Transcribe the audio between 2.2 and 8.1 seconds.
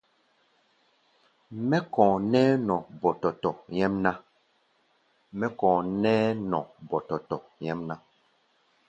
nɛ́ɛ́ nɔ ɓɔ́tɔ́tɔ́ nyɛ́mná.